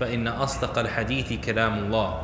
[0.00, 2.22] فإن أصدق الحديث كلام الله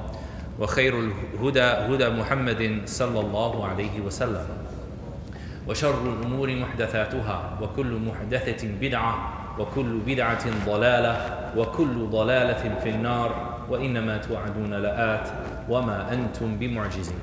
[0.58, 4.46] وخير الهدى هدى محمد صلى الله عليه وسلم
[5.68, 14.74] وشر الأمور محدثاتها وكل محدثة بدعة وكل بدعة ضلالة وكل ضلالة في النار وإنما توعدون
[14.74, 15.28] لآت
[15.68, 17.20] وما أنتم بمعجزين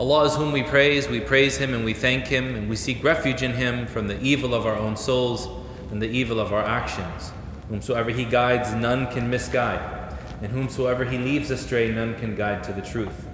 [0.00, 3.02] Allah is whom we praise, we praise Him and we thank Him and we seek
[3.02, 5.48] refuge in Him from the evil of our own souls
[5.90, 7.32] and the evil of our actions.
[7.68, 12.72] Whomsoever He guides, none can misguide, and whomsoever He leaves astray, none can guide to
[12.72, 13.26] the truth.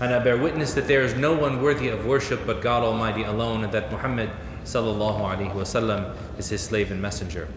[0.00, 3.22] And I bear witness that there is no one worthy of worship but God Almighty
[3.22, 4.30] alone, and that Muhammad
[4.64, 7.48] sallallahu alaihi wasallam is His slave and messenger.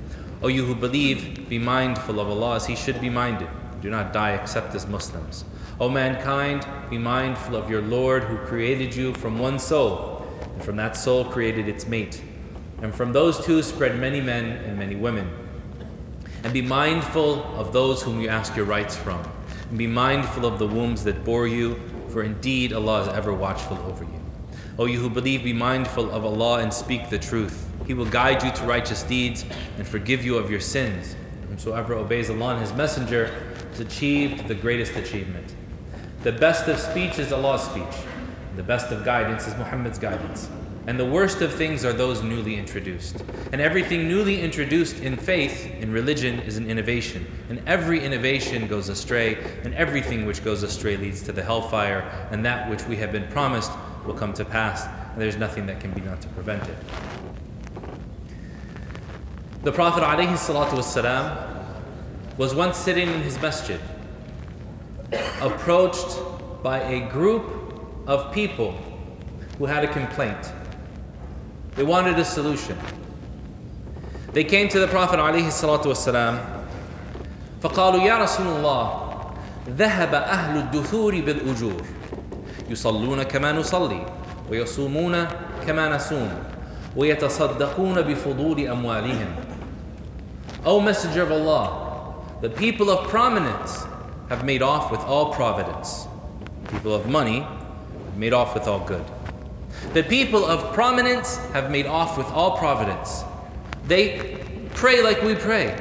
[0.43, 3.47] O you who believe, be mindful of Allah as He should be minded.
[3.81, 5.45] Do not die except as Muslims.
[5.79, 10.75] O mankind, be mindful of your Lord who created you from one soul, and from
[10.75, 12.21] that soul created its mate.
[12.81, 15.44] And from those two spread many men and many women.
[16.45, 19.19] And be mindful of those whom you ask your rights from.
[19.69, 21.79] And be mindful of the wombs that bore you,
[22.09, 24.21] for indeed Allah is ever watchful over you.
[24.77, 27.67] O you who believe, be mindful of Allah and speak the truth.
[27.87, 29.43] He will guide you to righteous deeds
[29.77, 31.15] and forgive you of your sins.
[31.49, 33.25] Whosoever obeys Allah and His Messenger
[33.71, 35.55] has achieved the greatest achievement.
[36.21, 38.05] The best of speech is Allah's speech.
[38.55, 40.47] The best of guidance is Muhammad's guidance.
[40.87, 43.23] And the worst of things are those newly introduced.
[43.51, 47.25] And everything newly introduced in faith, in religion, is an innovation.
[47.49, 52.01] And every innovation goes astray, and everything which goes astray leads to the hellfire,
[52.31, 53.71] and that which we have been promised
[54.05, 56.77] will come to pass, and there's nothing that can be done to prevent it.
[59.63, 63.79] The Prophet ﷺ was once sitting in his masjid
[65.41, 66.19] approached
[66.61, 68.77] by a group of people
[69.57, 70.51] who had a complaint.
[71.76, 72.76] They wanted a solution.
[74.32, 76.60] They came to the Prophet ﷺ
[77.62, 79.10] فقالوا يا رسول الله
[79.68, 81.82] ذهب أهل الدثور بالأجور
[82.70, 84.06] يصلون كما نصلي
[84.50, 85.26] ويصومون
[85.66, 86.30] كما نصوم
[86.96, 89.26] ويتصدقون بفضول أموالهم
[90.64, 93.84] O Messenger of Allah, the people of prominence
[94.28, 96.06] have made off with all providence.
[96.70, 99.04] People of money have made off with all good.
[99.94, 103.24] The people of prominence have made off with all providence.
[103.86, 104.38] They
[104.74, 105.76] pray like we pray,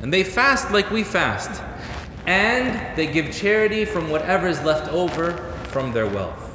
[0.00, 1.62] and they fast like we fast,
[2.26, 5.32] and they give charity from whatever is left over
[5.68, 6.50] from their wealth.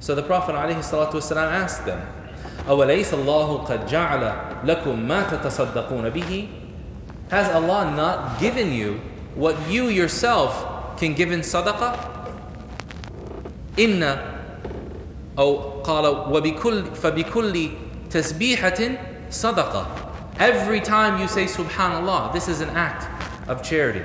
[0.00, 2.06] So the Prophet ﷺ asked them,
[2.66, 6.48] أوليس الله قد جعل لكم ما تتصدقون به?
[7.30, 9.00] Has Allah not given you
[9.34, 11.96] what you yourself can give in sadaqah?
[13.76, 14.34] إن
[15.38, 17.70] أو قال وبكل فبكل
[18.10, 18.80] تسبيحة
[19.30, 19.86] صدقة.
[20.38, 23.06] Every time you say Subhanallah, this is an act
[23.48, 24.04] of charity.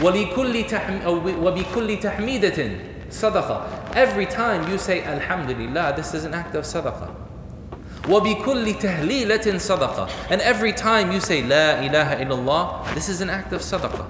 [0.00, 1.14] ولكل تحم أو
[1.46, 2.70] وبكل تحميدة
[3.10, 3.94] صدقة.
[3.94, 7.14] Every time you say Alhamdulillah, this is an act of sadaqah.
[8.08, 10.08] وبكل تهليلة صدقة.
[10.30, 14.06] And every time you say La ilaha illallah, this is an act of sadaqah.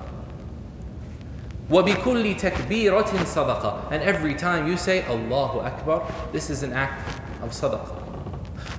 [1.70, 3.90] وبكل تكبيرة صدقة.
[3.90, 8.02] And every time you say Allahu Akbar, this is an act of sadaqah.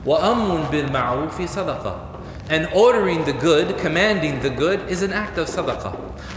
[0.06, 2.12] وأمر بالمعروف صدقة.
[2.50, 5.96] And ordering the good, commanding the good is an act of sadaqah.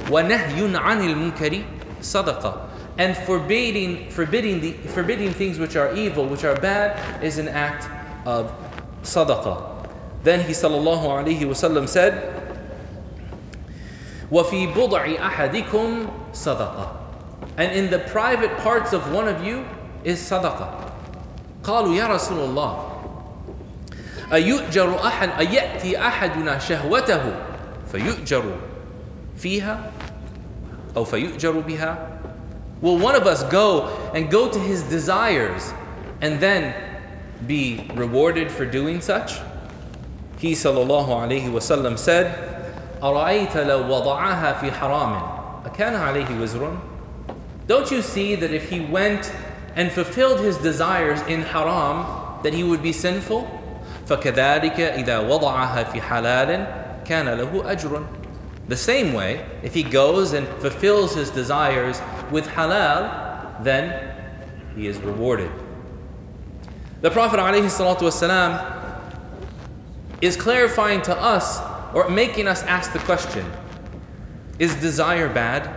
[0.09, 1.65] ونهي عن المنكر
[2.00, 2.69] صدقة.
[2.97, 7.87] And forbidding, forbidding, the, forbidding things which are evil, which are bad, is an act
[8.26, 8.50] of
[9.03, 9.87] sadaqah.
[10.25, 12.31] Then he sallallahu alayhi wasallam said,
[14.32, 16.88] وَفِي بُضْعِ أَحَدِكُمْ صَدَقَةً
[17.56, 19.65] And in the private parts of one of you
[20.05, 20.93] is sadaqah.
[21.62, 22.88] قالوا يا رسول الله
[24.32, 27.23] أيؤجر أحد أيأتي أحدنا شهوته
[27.93, 28.44] فيؤجر
[29.37, 29.91] فيها
[30.97, 31.99] أو فيؤجر بها
[32.81, 35.73] Will one of us go and go to his desires
[36.20, 36.73] and then
[37.44, 39.41] be rewarded for doing such?
[40.38, 42.51] He sallallahu alayhi wasallam said,
[43.03, 45.23] أرأيت لو وضعها في حرام
[45.67, 46.76] أكان عليه وزر?
[47.67, 49.32] Don't you see that if he went
[49.76, 52.06] and fulfilled his desires in haram,
[52.43, 53.47] that he would be sinful?
[54.09, 56.67] فكذلك إذا وضعها في حلال
[57.05, 58.05] كان له أجر.
[58.69, 62.00] The same way, if he goes and fulfills his desires
[62.31, 64.15] with halal, then
[64.76, 65.50] he is rewarded.
[67.00, 68.75] The Prophet ﷺ
[70.20, 71.61] is clarifying to us
[71.94, 73.45] or making us ask the question
[74.60, 75.69] Is desire bad?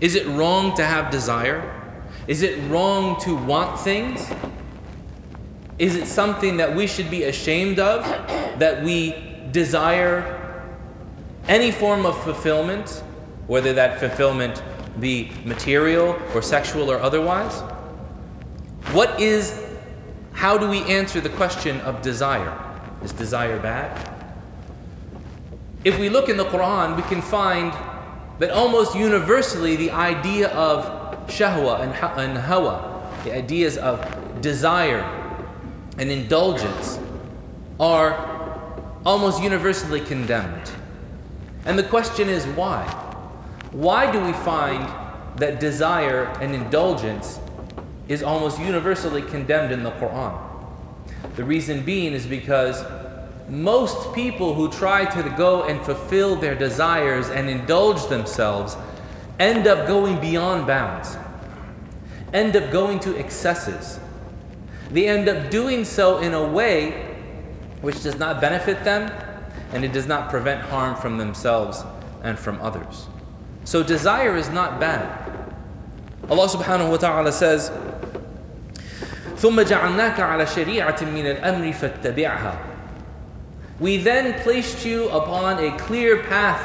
[0.00, 1.70] Is it wrong to have desire?
[2.26, 4.30] Is it wrong to want things?
[5.78, 8.04] Is it something that we should be ashamed of?
[8.58, 9.14] That we
[9.50, 10.40] desire
[11.48, 13.02] any form of fulfillment,
[13.46, 14.62] whether that fulfillment
[15.00, 17.60] be material or sexual or otherwise?
[18.92, 19.60] What is,
[20.32, 22.52] how do we answer the question of desire?
[23.02, 24.13] Is desire bad?
[25.84, 27.70] If we look in the Quran, we can find
[28.38, 35.02] that almost universally the idea of shahwa and, and hawa, the ideas of desire
[35.98, 36.98] and indulgence,
[37.78, 38.16] are
[39.04, 40.70] almost universally condemned.
[41.66, 42.84] And the question is why?
[43.72, 44.88] Why do we find
[45.36, 47.40] that desire and indulgence
[48.08, 50.40] is almost universally condemned in the Quran?
[51.36, 52.82] The reason being is because
[53.49, 58.77] most people who try to go and fulfill their desires and indulge themselves
[59.39, 61.17] end up going beyond bounds,
[62.33, 63.99] end up going to excesses.
[64.91, 67.15] They end up doing so in a way
[67.81, 69.11] which does not benefit them
[69.71, 71.83] and it does not prevent harm from themselves
[72.23, 73.07] and from others.
[73.63, 75.07] So desire is not bad.
[76.29, 77.71] Allah subhanahu wa ta'ala says,
[79.37, 82.57] ثم جعلناك على شريعة من الأمر فاتبعها.
[83.80, 86.62] we then placed you upon a clear path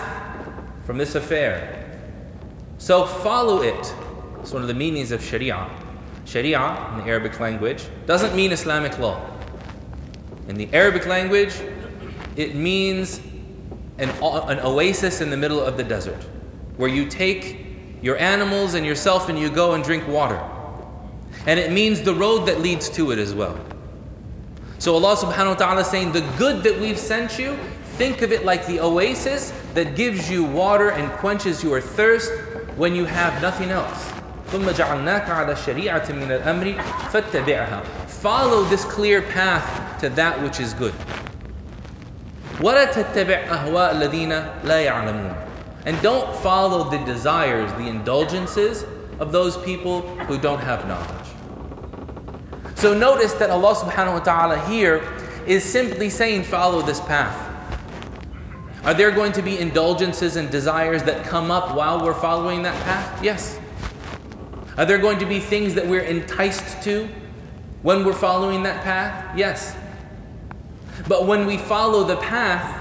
[0.85, 1.75] from this affair.
[2.77, 3.93] So follow it.
[4.39, 5.69] It's one of the meanings of Sharia.
[6.25, 9.19] Sharia, in the Arabic language, doesn't mean Islamic law.
[10.47, 11.53] In the Arabic language,
[12.35, 13.19] it means
[13.97, 16.23] an, an oasis in the middle of the desert
[16.77, 17.65] where you take
[18.01, 20.41] your animals and yourself and you go and drink water.
[21.45, 23.59] And it means the road that leads to it as well.
[24.79, 27.57] So Allah subhanahu wa ta'ala is saying, the good that we've sent you,
[27.97, 32.31] think of it like the oasis that gives you water and quenches your thirst
[32.77, 34.09] when you have nothing else.
[38.07, 40.93] Follow this clear path to that which is good.
[45.85, 48.85] And don't follow the desires, the indulgences
[49.19, 51.18] of those people who don't have knowledge.
[52.79, 55.03] So notice that Allah subhanahu wa ta'ala here
[55.45, 57.35] is simply saying, follow this path.
[58.85, 62.81] Are there going to be indulgences and desires that come up while we're following that
[62.85, 63.21] path?
[63.21, 63.59] Yes.
[64.77, 67.09] Are there going to be things that we're enticed to
[67.81, 69.37] when we're following that path?
[69.37, 69.75] Yes.
[71.05, 72.77] But when we follow the path,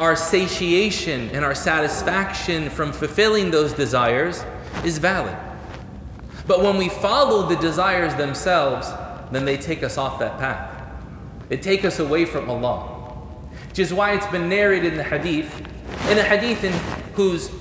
[0.00, 4.44] our satiation and our satisfaction from fulfilling those desires
[4.84, 5.36] is valid.
[6.47, 8.91] But when we follow the desires themselves,
[9.31, 10.71] then they take us off that path.
[11.49, 12.91] They take us away from Allah.
[13.69, 15.59] Which is why it's been narrated in the hadith,
[16.09, 16.73] in a hadith in
[17.13, 17.51] whose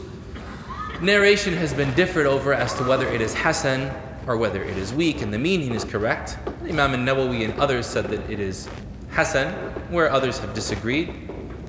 [1.01, 3.91] narration has been differed over as to whether it is Hasan
[4.27, 6.39] or whether it is weak, and the meaning is correct.
[6.63, 8.69] Imam al-Nawawi and others said that it is
[9.11, 9.53] Hasan,
[9.91, 11.13] where others have disagreed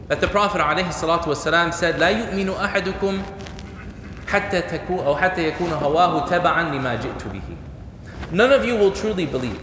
[0.08, 3.24] that the Prophet ﷺ said, لا يؤمن أحدكم
[4.28, 7.56] حتى تكون أو حتى يكون هواه تبعا لما جئت به.
[8.32, 9.60] None of you will truly believe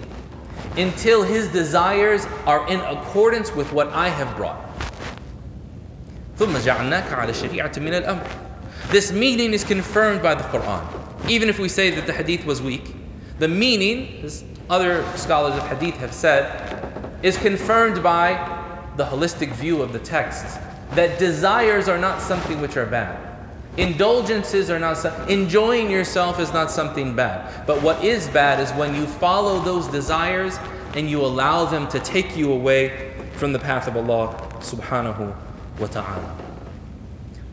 [0.76, 4.56] until his desires are in accordance with what I have brought.
[6.38, 8.26] ثم جعلناك على شريعة من الأمر.
[8.90, 10.82] This meaning is confirmed by the Quran.
[11.28, 12.94] Even if we say that the hadith was weak,
[13.38, 16.44] the meaning, as other scholars of hadith have said,
[17.22, 18.34] is confirmed by
[18.96, 20.58] the holistic view of the text
[20.94, 23.18] that desires are not something which are bad.
[23.77, 27.65] Indulgences are not enjoying yourself is not something bad.
[27.67, 30.57] But what is bad is when you follow those desires
[30.95, 35.35] and you allow them to take you away from the path of Allah subhanahu
[35.79, 36.35] wa ta'ala.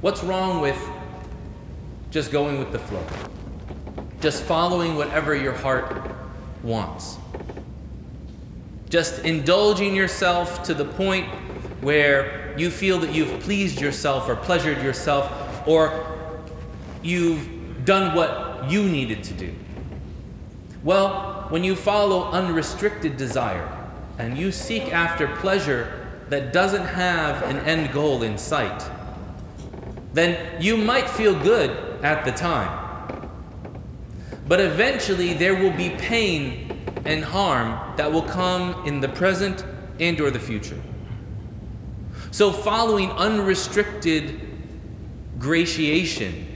[0.00, 0.78] What's wrong with
[2.10, 3.04] just going with the flow?
[4.20, 6.10] Just following whatever your heart
[6.62, 7.18] wants
[8.94, 11.26] just indulging yourself to the point
[11.80, 16.13] where you feel that you've pleased yourself or pleasured yourself or
[17.04, 19.54] you've done what you needed to do.
[20.82, 23.68] Well, when you follow unrestricted desire
[24.18, 28.82] and you seek after pleasure that doesn't have an end goal in sight,
[30.12, 31.70] then you might feel good
[32.02, 32.80] at the time.
[34.46, 39.64] But eventually there will be pain and harm that will come in the present
[40.00, 40.80] and or the future.
[42.30, 44.40] So following unrestricted
[45.38, 46.53] gratiation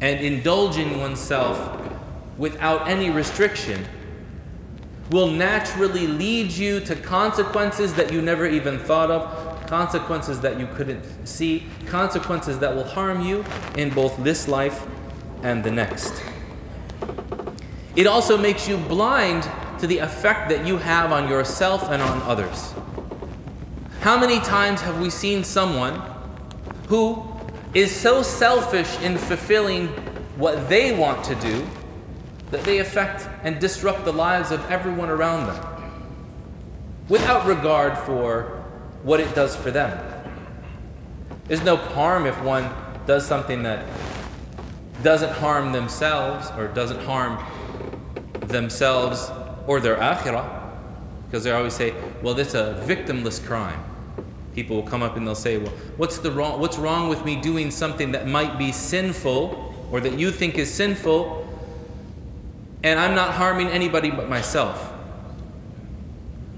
[0.00, 1.78] and indulging oneself
[2.38, 3.84] without any restriction
[5.10, 10.66] will naturally lead you to consequences that you never even thought of, consequences that you
[10.68, 13.44] couldn't see, consequences that will harm you
[13.76, 14.86] in both this life
[15.42, 16.22] and the next.
[17.96, 19.48] It also makes you blind
[19.80, 22.72] to the effect that you have on yourself and on others.
[24.00, 26.00] How many times have we seen someone
[26.88, 27.29] who
[27.74, 29.88] is so selfish in fulfilling
[30.36, 31.66] what they want to do
[32.50, 35.70] that they affect and disrupt the lives of everyone around them
[37.08, 38.62] without regard for
[39.02, 39.98] what it does for them.
[41.46, 42.70] There's no harm if one
[43.06, 43.84] does something that
[45.02, 47.44] doesn't harm themselves or doesn't harm
[48.46, 49.30] themselves
[49.66, 50.58] or their akhirah.
[51.26, 53.82] Because they always say, well, this is a victimless crime.
[54.60, 57.34] People will come up and they'll say, well, what's, the wrong, what's wrong with me
[57.34, 61.48] doing something that might be sinful or that you think is sinful
[62.82, 64.92] and I'm not harming anybody but myself?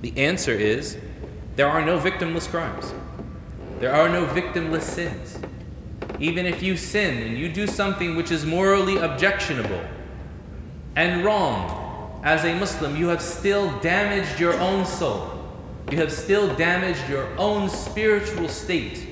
[0.00, 0.98] The answer is
[1.54, 2.92] there are no victimless crimes.
[3.78, 5.38] There are no victimless sins.
[6.18, 9.80] Even if you sin and you do something which is morally objectionable
[10.96, 15.31] and wrong, as a Muslim, you have still damaged your own soul.
[15.91, 19.07] You have still damaged your own spiritual state.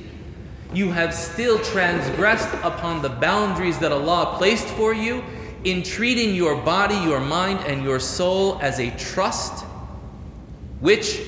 [0.74, 5.24] You have still transgressed upon the boundaries that Allah placed for you
[5.64, 9.66] in treating your body, your mind, and your soul as a trust
[10.80, 11.22] which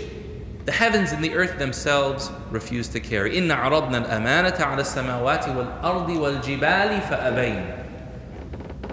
[0.65, 3.37] the heavens and the earth themselves refuse to carry.
[3.37, 7.87] إِنَّ عَرَضْنَا الْأَمَانَةَ عَلَى السَّمَاوَاتِ وَالْأَرْضِ وَالْجِبَالِ فَأَبَيْنَ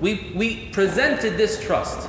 [0.01, 2.09] we, we presented this trust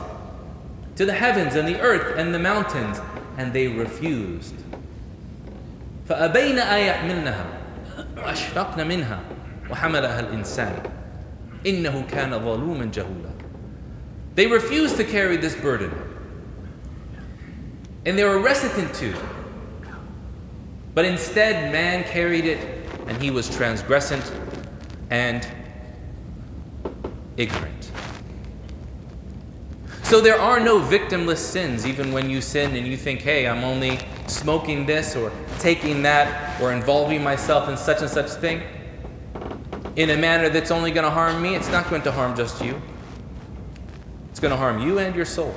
[0.98, 3.00] to the heavens and the earth and the mountains,
[3.40, 4.56] and they refused.
[6.10, 7.46] فأبين أن يحملنها
[8.18, 9.20] وأشفقن منها
[9.70, 10.84] وحملها الإنسان
[11.66, 13.36] إنه كان ظلوما جهولا
[14.36, 15.92] They refused to carry this burden.
[18.06, 19.14] And they were reticent to.
[20.94, 22.60] But instead, man carried it,
[23.08, 24.32] and he was transgressant
[25.10, 25.48] and
[27.38, 27.92] ignorant.
[30.11, 33.63] So there are no victimless sins, even when you sin and you think, hey, I'm
[33.63, 38.61] only smoking this or taking that or involving myself in such and such thing
[39.95, 41.55] in a manner that's only going to harm me.
[41.55, 42.83] It's not going to harm just you,
[44.31, 45.55] it's going to harm you and your soul.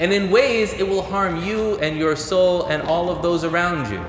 [0.00, 3.92] And in ways, it will harm you and your soul and all of those around
[3.92, 4.04] you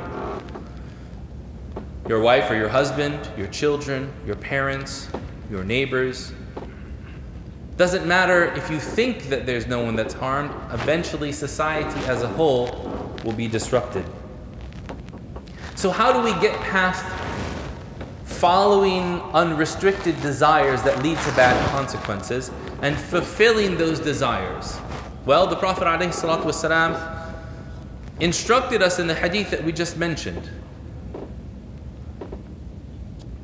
[2.10, 5.10] your wife or your husband, your children, your parents,
[5.52, 6.34] your neighbors.
[7.77, 12.29] Doesn't matter if you think that there's no one that's harmed, eventually society as a
[12.29, 12.67] whole
[13.25, 14.05] will be disrupted.
[15.77, 17.05] So, how do we get past
[18.25, 22.51] following unrestricted desires that lead to bad consequences
[22.83, 24.79] and fulfilling those desires?
[25.25, 27.35] Well, the Prophet ﷺ
[28.21, 30.51] instructed us in the hadith that we just mentioned.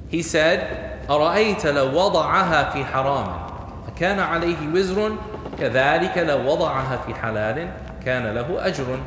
[0.09, 3.50] He said, أرأيت لو وضعها في حرام
[3.91, 5.17] أكان عليه وزر
[5.59, 7.71] كذلك لو وضعها في حلال
[8.05, 8.99] كان له أجر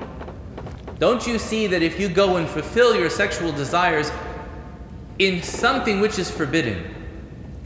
[1.00, 4.12] Don't you see that if you go and fulfill your sexual desires
[5.18, 6.84] in something which is forbidden,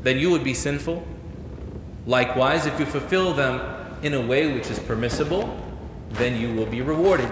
[0.04, 1.04] then you would be sinful?
[2.06, 3.60] Likewise, if you fulfill them
[4.04, 5.58] in a way which is permissible,
[6.12, 7.32] then you will be rewarded.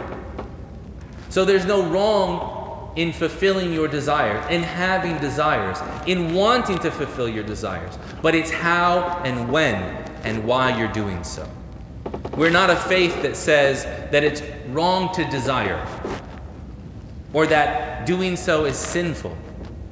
[1.29, 2.54] So there's no wrong
[2.96, 7.98] in fulfilling your desires, in having desires, in wanting to fulfill your desires.
[8.22, 9.74] But it's how and when
[10.24, 11.48] and why you're doing so.
[12.36, 15.86] We're not a faith that says that it's wrong to desire
[17.32, 19.36] or that doing so is sinful.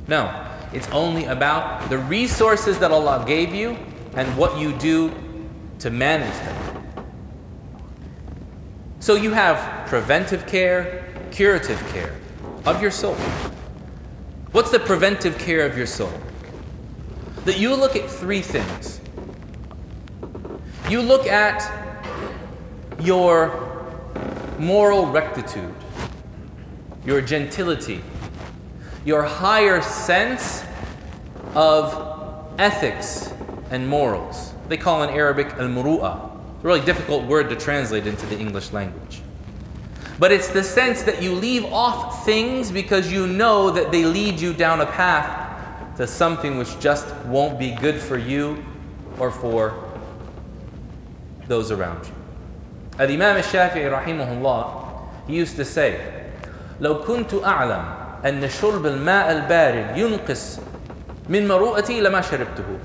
[0.09, 3.77] No, it's only about the resources that Allah gave you
[4.15, 5.13] and what you do
[5.81, 6.85] to manage them.
[9.01, 12.15] So you have preventive care, curative care
[12.67, 13.15] of your soul.
[14.53, 16.13] What's the preventive care of your soul?
[17.45, 19.01] That you look at three things.
[20.89, 21.63] You look at
[23.01, 23.75] your
[24.59, 25.75] moral rectitude,
[27.05, 28.01] your gentility,
[29.05, 30.65] your higher sense
[31.55, 33.33] of ethics
[33.71, 34.55] and morals.
[34.69, 36.31] They call in Arabic al muru'ah.
[36.55, 39.21] It's a really difficult word to translate into the English language
[40.20, 44.40] But it's the sense that you leave off things because you know that they lead
[44.40, 48.64] you down a path to something which just won't be good for you
[49.18, 49.74] or for
[51.48, 52.14] those around you.
[53.00, 56.00] Al Imam al Shafi'i rahimahullah, he used to say,
[56.82, 57.84] لو كنت أعلم
[58.26, 60.60] أن شرب الماء البارد ينقص
[61.30, 62.80] من مروءتي لما شربته.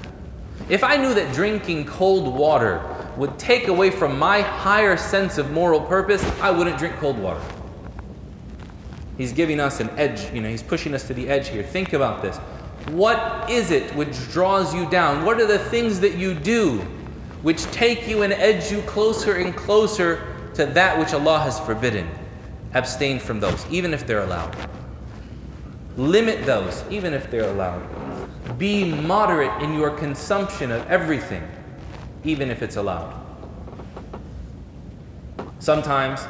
[0.68, 2.80] If I knew that drinking cold water
[3.19, 7.41] would take away from my higher sense of moral purpose, I wouldn't drink cold water.
[9.17, 11.61] He's giving us an edge, you know, he's pushing us to the edge here.
[11.61, 12.37] Think about this.
[12.91, 15.25] What is it which draws you down?
[15.25, 16.77] What are the things that you do
[17.41, 22.09] which take you and edge you closer and closer to that which Allah has forbidden?
[22.73, 24.55] Abstain from those, even if they're allowed.
[25.97, 27.85] Limit those, even if they're allowed.
[28.57, 31.43] Be moderate in your consumption of everything,
[32.23, 33.13] even if it's allowed.
[35.59, 36.21] Sometimes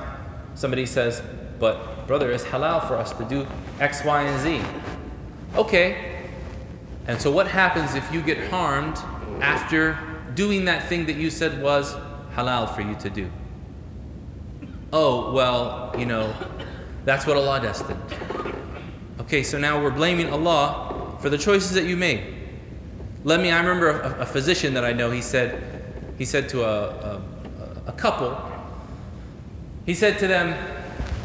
[0.56, 1.22] somebody says,
[1.60, 3.46] but brother, it's halal for us to do
[3.80, 4.62] X, Y, and Z.
[5.56, 6.26] Okay.
[7.08, 8.98] And so what happens if you get harmed
[9.42, 9.98] after
[10.36, 11.96] doing that thing that you said was
[12.36, 13.30] halal for you to do?
[14.92, 16.34] Oh, well, you know,
[17.06, 18.02] that's what Allah destined.
[19.22, 22.36] Okay, so now we're blaming Allah for the choices that you made.
[23.24, 25.79] Let me, I remember a, a physician that I know, he said,
[26.20, 27.22] he said to a, a,
[27.88, 28.38] a couple,
[29.86, 30.56] he said to them,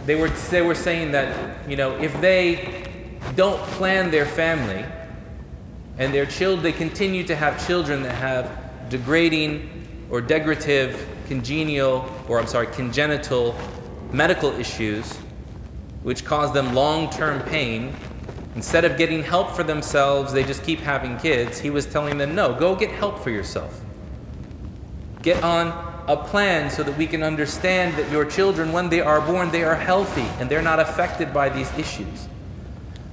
[0.06, 2.86] they were, they were saying that, you know, if they
[3.34, 4.84] don't plan their family
[5.98, 10.96] and their children, they continue to have children that have degrading or degradative,
[11.26, 13.58] congenial, or I'm sorry, congenital
[14.12, 15.16] medical issues,
[16.04, 17.92] which cause them long term pain,
[18.54, 21.58] instead of getting help for themselves, they just keep having kids.
[21.58, 23.83] He was telling them, no, go get help for yourself.
[25.24, 25.68] Get on
[26.07, 29.63] a plan so that we can understand that your children, when they are born, they
[29.63, 32.27] are healthy and they're not affected by these issues.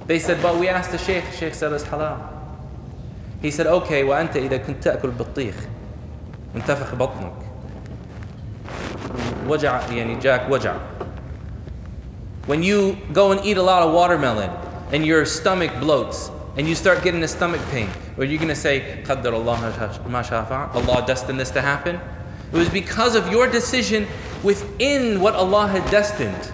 [0.07, 2.17] They said, but we asked the Sheikh, the Sheikh said it's halal.
[3.41, 5.55] He said, okay, وأنت إذا كنت تأكل بطيخ
[6.55, 7.33] انتفخ بطنك
[9.47, 10.75] وجع يعني جاك وجع
[12.47, 14.49] when you go and eat a lot of watermelon
[14.91, 18.48] and your stomach bloats and you start getting a stomach pain, or are you going
[18.48, 21.98] to say, Qaddar Allah Allah destined this to happen?
[22.52, 24.06] It was because of your decision
[24.42, 26.52] within what Allah had destined.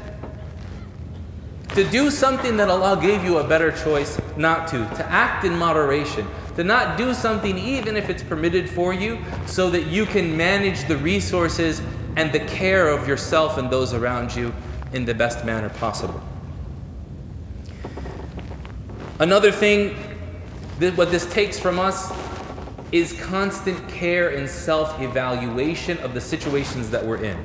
[1.70, 5.56] To do something that Allah gave you a better choice not to, to act in
[5.56, 10.36] moderation, to not do something even if it's permitted for you, so that you can
[10.36, 11.82] manage the resources
[12.16, 14.54] and the care of yourself and those around you
[14.92, 16.20] in the best manner possible.
[19.20, 19.96] Another thing
[20.78, 22.12] what this takes from us
[22.92, 27.36] is constant care and self evaluation of the situations that we're in.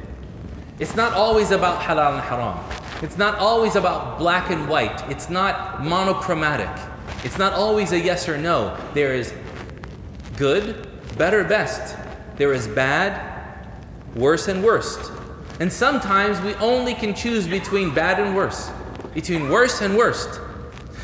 [0.80, 2.60] It's not always about halal and haram.
[3.02, 5.04] It's not always about black and white.
[5.10, 6.70] It's not monochromatic.
[7.24, 8.78] It's not always a yes or no.
[8.94, 9.34] There is
[10.38, 11.98] good, better, best.
[12.38, 13.68] There is bad,
[14.16, 15.12] worse, and worst.
[15.60, 18.72] And sometimes we only can choose between bad and worse,
[19.14, 20.40] between worse and worst.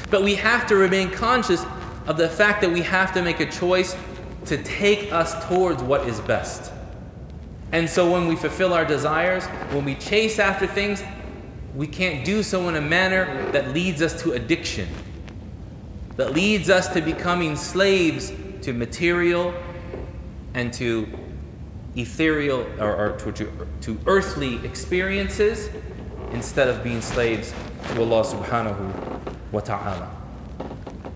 [0.10, 1.66] But we have to remain conscious
[2.10, 3.96] of the fact that we have to make a choice
[4.46, 6.74] to take us towards what is best.
[7.72, 11.04] And so when we fulfill our desires, when we chase after things,
[11.76, 14.90] we can't do so in a manner that leads us to addiction,
[16.16, 19.54] that leads us to becoming slaves to material
[20.56, 21.08] and to
[21.96, 25.70] ethereal or, or to, to, to earthly experiences
[26.32, 27.54] instead of being slaves
[27.90, 30.19] to Allah subhanahu wa ta'ala.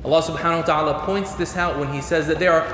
[0.04, 2.66] Allah subhanahu wa ta'ala points this out when He says that there are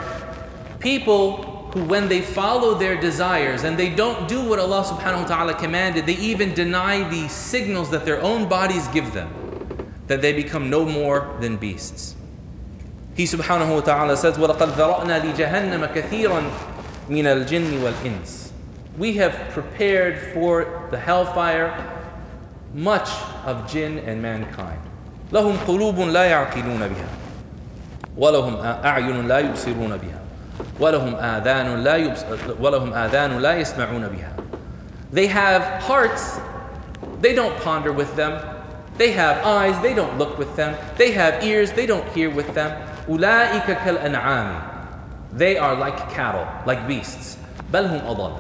[0.79, 5.27] people who, when they follow their desires and they don't do what Allah subhanahu wa
[5.27, 9.33] ta'ala commanded, they even deny the signals that their own bodies give them,
[10.07, 12.15] that they become no more than beasts.
[13.17, 16.43] He subhanahu wa ta'ala says, وَلَقَدْ ذَرَأْنَا لِجَهَنَّمَ كَثِيرًا
[17.09, 18.51] مِنَ الْجِنِّ وَالْإِنسِ
[18.99, 21.73] We have prepared for the hellfire
[22.75, 23.09] much
[23.45, 24.81] of jinn and mankind.
[25.33, 27.09] لهم قلوب لا يعقلون بها
[28.17, 30.21] ولهم أعين لا يبصرون بها
[30.81, 32.25] ولهم آذان لا يبص...
[32.61, 34.33] ولهم آذان لا يسمعون بها
[35.13, 36.41] They have hearts,
[37.21, 38.41] they don't ponder with them.
[38.99, 40.75] They have eyes, they don't look with them.
[40.99, 42.71] They have ears, they don't hear with them.
[43.09, 44.75] أولئك كالأنعام
[45.37, 47.39] They are like cattle, like beasts.
[47.73, 48.33] بل هم أضل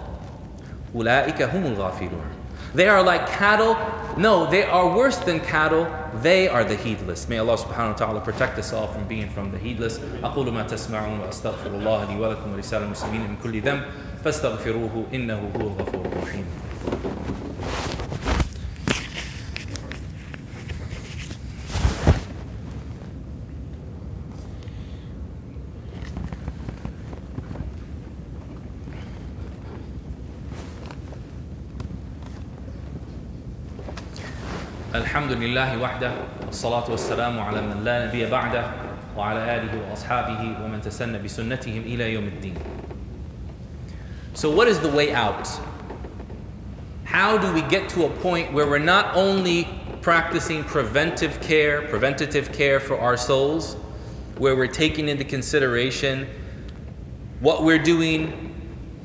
[0.94, 2.26] أولئك هم الغافلون
[2.74, 3.76] They are like cattle.
[4.16, 5.86] No, they are worse than cattle.
[6.22, 7.28] They are the heedless.
[7.28, 10.00] May Allah subhanahu wa ta'ala protect us all from being from the heedless.
[10.22, 13.82] أقول ما تسمعون وأستغفر الله لي ولكم ولسائر المسلمين من كل ذنب
[14.24, 16.46] فاستغفروه إنه هو الغفور الرحيم.
[35.48, 36.12] لله وحده
[36.46, 38.64] والصلاة والسلام على من لا نبي بعده
[39.16, 42.56] وعلى آله وأصحابه ومن تسنى بسنتهم إلى يوم الدين.
[44.34, 45.48] So what is the way out?
[47.04, 49.68] How do we get to a point where we're not only
[50.02, 53.76] practicing preventive care, preventative care for our souls,
[54.38, 56.26] where we're taking into consideration
[57.40, 58.54] what we're doing,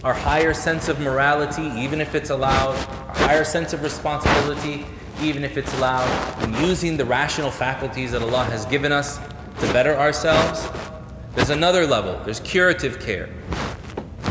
[0.04, 2.76] our higher sense of morality, even if it's allowed,
[3.10, 4.86] our higher sense of responsibility,
[5.23, 6.09] even if it's allowed,
[6.43, 9.19] and using the rational faculties that Allah has given us
[9.61, 10.69] to better ourselves.
[11.35, 13.29] There's another level, there's curative care.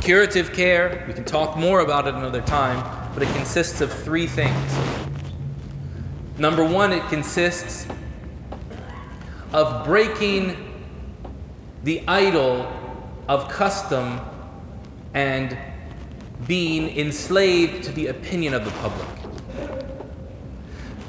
[0.01, 4.27] Curative care, we can talk more about it another time, but it consists of three
[4.27, 4.73] things.
[6.37, 7.87] Number one, it consists
[9.53, 10.57] of breaking
[11.83, 12.67] the idol
[13.27, 14.19] of custom
[15.13, 15.57] and
[16.47, 19.22] being enslaved to the opinion of the public.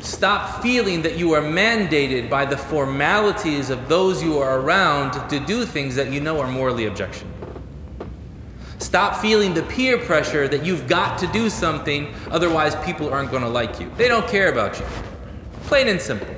[0.04, 5.40] Stop feeling that you are mandated by the formalities of those you are around to
[5.40, 7.34] do things that you know are morally objectionable.
[8.78, 13.42] Stop feeling the peer pressure that you've got to do something, otherwise, people aren't going
[13.44, 13.90] to like you.
[13.96, 14.84] They don't care about you.
[15.62, 16.28] Plain and simple.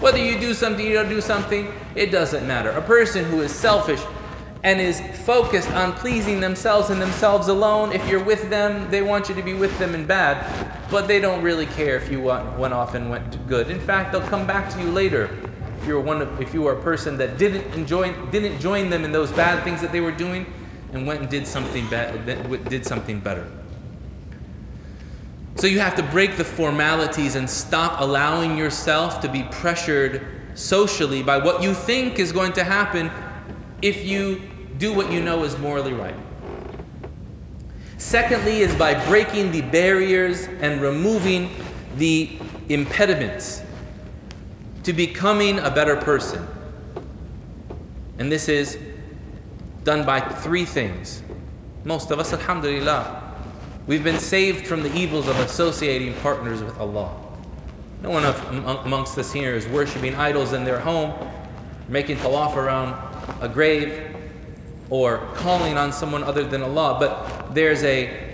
[0.00, 2.70] Whether you do something, you don't do something, it doesn't matter.
[2.70, 4.00] A person who is selfish
[4.66, 7.92] and is focused on pleasing themselves and themselves alone.
[7.92, 10.44] If you're with them, they want you to be with them in bad,
[10.90, 13.70] but they don't really care if you went off and went good.
[13.70, 15.30] In fact, they'll come back to you later.
[15.80, 19.04] If you're one, of, if you are a person that didn't enjoy, didn't join them
[19.04, 20.52] in those bad things that they were doing,
[20.92, 22.26] and went and did something bad,
[22.68, 23.48] did something better.
[25.54, 31.22] So you have to break the formalities and stop allowing yourself to be pressured socially
[31.22, 33.12] by what you think is going to happen
[33.80, 34.42] if you
[34.78, 36.14] do what you know is morally right.
[37.98, 41.50] Secondly, is by breaking the barriers and removing
[41.96, 43.62] the impediments
[44.82, 46.46] to becoming a better person.
[48.18, 48.78] And this is
[49.84, 51.22] done by three things.
[51.84, 53.34] Most of us, alhamdulillah,
[53.86, 57.14] we've been saved from the evils of associating partners with Allah.
[58.02, 61.14] No one of, amongst us here is worshiping idols in their home,
[61.88, 62.94] making tawaf around
[63.40, 64.15] a grave,
[64.90, 66.96] or calling on someone other than Allah.
[66.98, 68.24] But there's a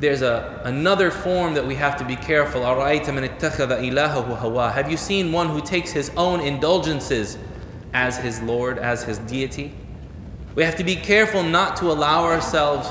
[0.00, 2.64] there's a, another form that we have to be careful.
[2.64, 2.90] Have
[4.90, 7.38] you seen one who takes his own indulgences
[7.94, 9.72] as his Lord, as his deity?
[10.56, 12.88] We have to be careful not to allow ourselves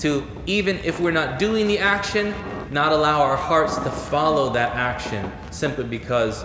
[0.00, 2.34] to, even if we're not doing the action,
[2.70, 6.44] not allow our hearts to follow that action simply because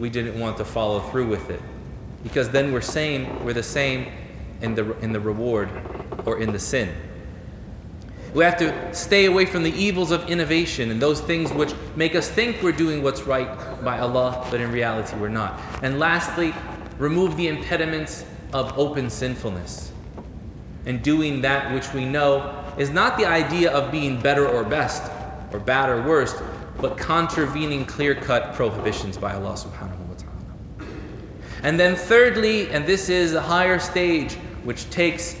[0.00, 1.62] we didn't want to follow through with it.
[2.24, 4.08] Because then we're same, we're the same
[4.60, 5.70] in the, in the reward
[6.26, 6.94] or in the sin.
[8.34, 12.14] We have to stay away from the evils of innovation and those things which make
[12.14, 13.48] us think we're doing what's right
[13.82, 15.58] by Allah, but in reality we're not.
[15.82, 16.54] And lastly,
[16.98, 19.92] remove the impediments of open sinfulness
[20.84, 25.10] and doing that which we know is not the idea of being better or best
[25.52, 26.42] or bad or worst,
[26.80, 30.90] but contravening clear cut prohibitions by Allah subhanahu wa ta'ala.
[31.62, 35.36] And then, thirdly, and this is a higher stage, which takes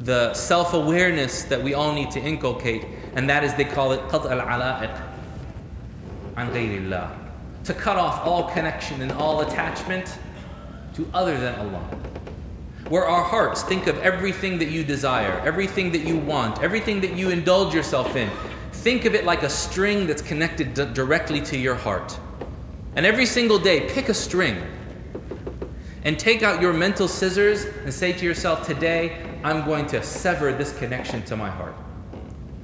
[0.00, 4.00] the self awareness that we all need to inculcate, and that is they call it
[4.08, 5.02] qat al ala'iq
[6.36, 7.10] an ghayrillah.
[7.64, 10.18] To cut off all connection and all attachment
[10.94, 11.82] to other than Allah.
[12.88, 17.14] Where our hearts think of everything that you desire, everything that you want, everything that
[17.14, 18.30] you indulge yourself in.
[18.70, 22.16] Think of it like a string that's connected d- directly to your heart.
[22.94, 24.62] And every single day, pick a string
[26.05, 30.51] and take out your mental scissors and say to yourself, Today, I'm going to sever
[30.51, 31.75] this connection to my heart.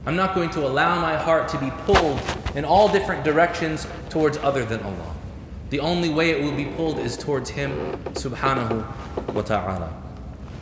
[0.05, 2.19] I'm not going to allow my heart to be pulled
[2.55, 5.15] in all different directions towards other than Allah.
[5.69, 7.71] The only way it will be pulled is towards Him,
[8.13, 9.93] subhanahu wa ta'ala.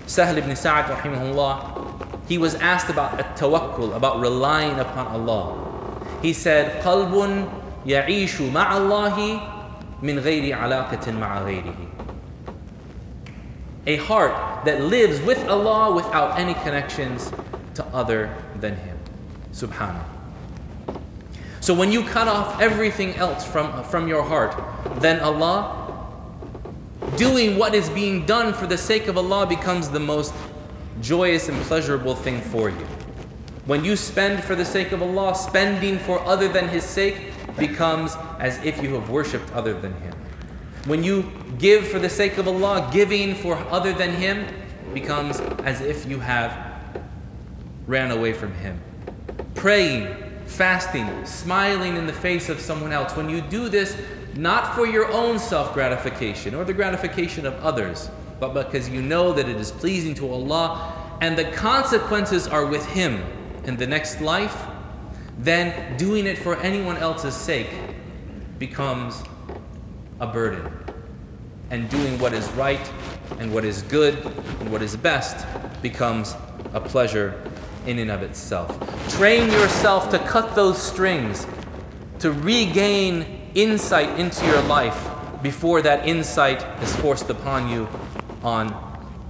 [0.08, 5.62] Sahl ibn Sa'ad, rahimahullah, he was asked about tawakkul, about relying upon Allah.
[6.22, 7.48] He said, قلب
[7.86, 9.40] يعيش مع الله
[10.02, 11.78] من غير علاقة مع غيره
[13.91, 17.33] a heart that lives with Allah without any connections
[17.75, 18.97] to other than Him.
[19.53, 20.05] Subhanahu.
[21.61, 24.55] So when you cut off everything else from, from your heart,
[25.01, 26.07] then Allah,
[27.17, 30.33] doing what is being done for the sake of Allah becomes the most
[31.01, 32.87] joyous and pleasurable thing for you.
[33.67, 38.17] When you spend for the sake of Allah, spending for other than His sake becomes
[38.39, 40.15] as if you have worshipped other than Him.
[40.87, 44.47] When you give for the sake of Allah, giving for other than Him
[44.95, 46.57] becomes as if you have
[47.87, 48.81] ran away from Him.
[49.55, 50.15] Praying,
[50.47, 53.97] fasting, smiling in the face of someone else, when you do this
[54.37, 59.33] not for your own self gratification or the gratification of others, but because you know
[59.33, 63.23] that it is pleasing to Allah and the consequences are with Him
[63.65, 64.67] in the next life,
[65.39, 67.71] then doing it for anyone else's sake
[68.59, 69.23] becomes
[70.20, 70.72] a burden.
[71.72, 72.92] And doing what is right
[73.40, 74.16] and what is good
[74.60, 75.46] and what is best
[75.82, 76.36] becomes
[76.74, 77.42] a pleasure
[77.86, 78.78] in and of itself.
[79.18, 81.48] Train yourself to cut those strings,
[82.20, 85.10] to regain insight into your life
[85.42, 87.88] before that insight is forced upon you
[88.44, 88.74] on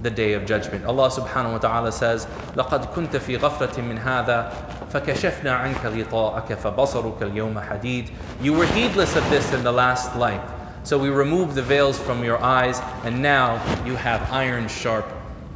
[0.02, 0.84] the day of judgment.
[0.84, 4.52] Allah subhanahu wa ta'ala says, لَقَدْ كُنْتَ فِي غَفْرَةٍ مِّنْ هَذَا
[4.92, 10.42] فَكَشَفْنَا عَنْكَ غِطَاءَكَ فَبَصَرُكَ الْيَوْمَ حَدِيدٌ You were heedless of this in the last life.
[10.84, 15.06] So we removed the veils from your eyes, and now you have iron sharp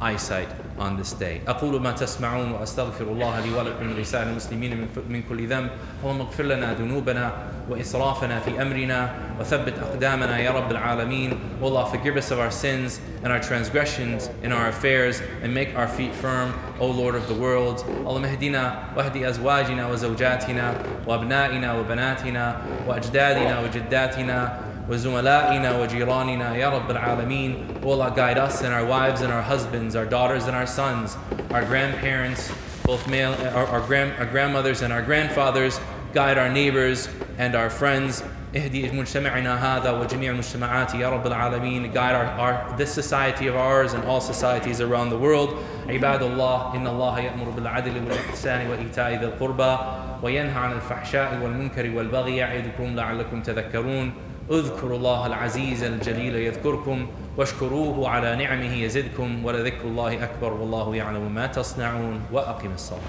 [0.01, 1.41] eyesight on this day.
[1.47, 5.69] أقول ما تسمعون وأستغفر الله لي ولكم ولسائر المسلمين من كل ذنب
[6.03, 7.31] اللهم اغفر لنا ذنوبنا
[7.69, 12.99] وإسرافنا في أمرنا وثبت أقدامنا يا رب العالمين O Allah forgive us of our sins
[13.23, 17.35] and our transgressions in our affairs and make our feet firm O Lord of the
[17.35, 20.73] world اللهم اهدنا واهدي أزواجنا وزوجاتنا
[21.07, 28.85] وأبنائنا وبناتنا وأجدادنا وجداتنا وزملائنا وجيراننا يا رب العالمين O Allah guide us and our
[28.85, 31.17] wives and our husbands our daughters and our sons
[31.51, 32.51] our grandparents
[32.85, 35.79] both male our, our, grand, our grandmothers and our grandfathers
[36.13, 38.23] guide our neighbors and our friends
[38.55, 43.93] اهدي مجتمعنا هذا وجميع المجتمعات يا رب العالمين guide our, our, this society of ours
[43.93, 45.55] and all societies around the world
[45.87, 49.77] عباد الله إن الله يأمر بالعدل والإحسان وإيتاء ذي القربى
[50.23, 54.11] وينهى عن الفحشاء والمنكر والبغي يعظكم لعلكم تذكرون
[54.50, 57.06] اذكروا الله العزيز الجليل يذكركم
[57.36, 63.00] واشكروه على نعمه يزدكم ولذكر الله أكبر والله يعلم ما تصنعون وأقم الصلاة.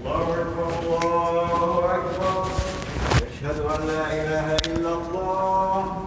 [0.00, 0.68] الله أكبر.
[1.02, 2.46] الله أكبر
[3.16, 6.03] أشهد أن لا إله إلا الله.